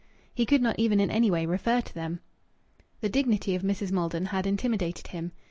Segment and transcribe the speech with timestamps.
[0.33, 2.21] He could not even in any way refer to them.
[3.01, 3.91] The dignity of Mrs.
[3.91, 5.31] Maldon had intimidated him.